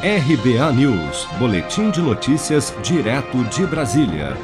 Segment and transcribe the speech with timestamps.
[0.00, 4.36] RBA News, Boletim de Notícias, direto de Brasília.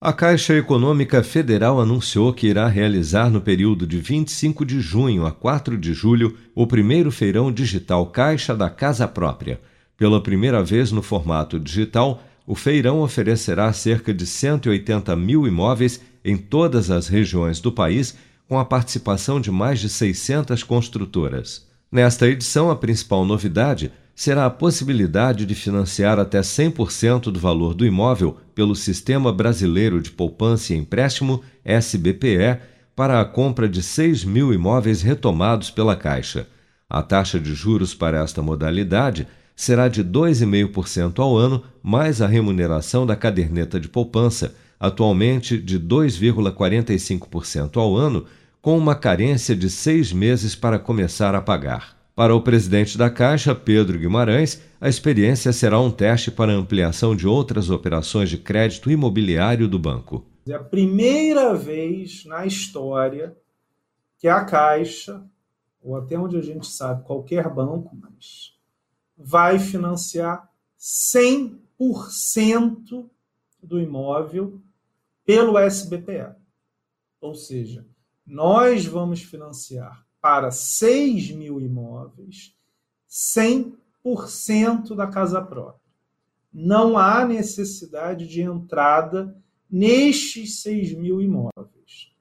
[0.00, 5.32] A Caixa Econômica Federal anunciou que irá realizar no período de 25 de junho a
[5.32, 9.60] 4 de julho o primeiro feirão digital Caixa da Casa Própria.
[9.98, 16.38] Pela primeira vez no formato digital, o feirão oferecerá cerca de 180 mil imóveis em
[16.38, 18.16] todas as regiões do país,
[18.48, 21.68] com a participação de mais de 600 construtoras.
[21.92, 27.84] Nesta edição, a principal novidade será a possibilidade de financiar até 100% do valor do
[27.84, 32.58] imóvel pelo Sistema Brasileiro de Poupança e Empréstimo, SBPE,
[32.94, 36.46] para a compra de 6 mil imóveis retomados pela Caixa.
[36.88, 43.04] A taxa de juros para esta modalidade será de 2,5% ao ano, mais a remuneração
[43.04, 48.26] da caderneta de poupança, atualmente de 2,45% ao ano,
[48.62, 52.03] com uma carência de seis meses para começar a pagar.
[52.14, 57.26] Para o presidente da Caixa, Pedro Guimarães, a experiência será um teste para ampliação de
[57.26, 60.24] outras operações de crédito imobiliário do banco.
[60.46, 63.36] É a primeira vez na história
[64.16, 65.28] que a Caixa,
[65.82, 68.56] ou até onde a gente sabe, qualquer banco, mas
[69.18, 73.10] vai financiar 100%
[73.60, 74.62] do imóvel
[75.26, 76.32] pelo SBPE.
[77.20, 77.84] Ou seja,
[78.24, 81.93] nós vamos financiar para 6 mil imóveis,
[83.08, 85.80] 100% da casa própria.
[86.52, 89.36] Não há necessidade de entrada
[89.70, 92.12] nestes 6 mil imóveis.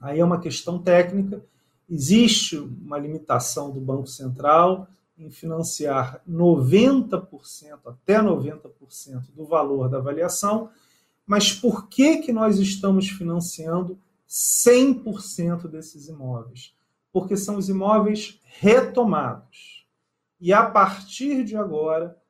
[0.00, 1.44] Aí é uma questão técnica.
[1.88, 7.28] Existe uma limitação do Banco Central em financiar 90%,
[7.84, 10.70] até 90% do valor da avaliação,
[11.26, 16.74] mas por que, que nós estamos financiando 100% desses imóveis?
[17.12, 19.86] Porque são os imóveis retomados.
[20.40, 22.20] E a partir de agora,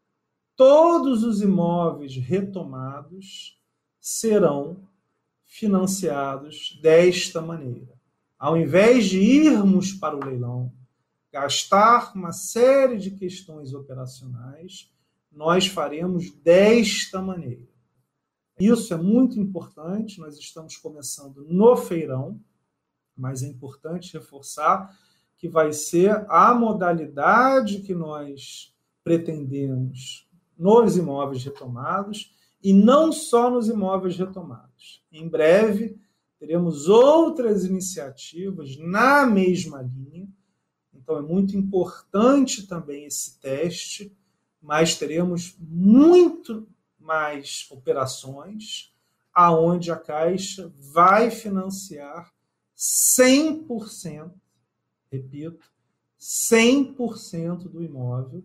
[0.57, 3.59] todos os imóveis retomados
[4.01, 4.77] serão
[5.45, 7.93] financiados desta maneira.
[8.39, 10.73] Ao invés de irmos para o leilão,
[11.33, 14.93] gastar uma série de questões operacionais,
[15.31, 17.67] nós faremos desta maneira.
[18.59, 22.39] Isso é muito importante, nós estamos começando no feirão,
[23.17, 24.97] mas é importante reforçar
[25.37, 33.69] que vai ser a modalidade que nós pretendemos nos imóveis retomados e não só nos
[33.69, 35.05] imóveis retomados.
[35.11, 35.99] Em breve,
[36.39, 40.29] teremos outras iniciativas na mesma linha,
[40.95, 44.17] então é muito importante também esse teste,
[44.61, 46.69] mas teremos muito
[46.99, 48.95] mais operações
[49.35, 52.33] aonde a Caixa vai financiar
[52.83, 54.33] 100%,
[55.13, 55.65] repito,
[56.21, 58.43] 100% do imóvel.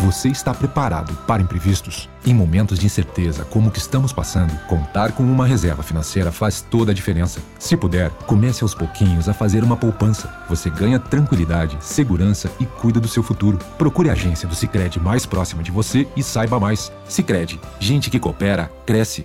[0.00, 2.08] Você está preparado para imprevistos?
[2.26, 6.60] Em momentos de incerteza como o que estamos passando, contar com uma reserva financeira faz
[6.60, 7.40] toda a diferença.
[7.56, 10.28] Se puder, comece aos pouquinhos a fazer uma poupança.
[10.48, 13.60] Você ganha tranquilidade, segurança e cuida do seu futuro.
[13.78, 16.90] Procure a agência do Sicredi mais próxima de você e saiba mais.
[17.04, 19.24] Sicredi, gente que coopera cresce